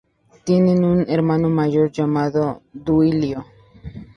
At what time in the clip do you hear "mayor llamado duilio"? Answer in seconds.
1.47-3.45